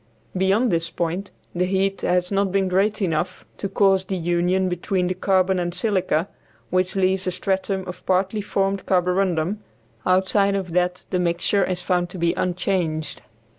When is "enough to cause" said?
3.03-4.03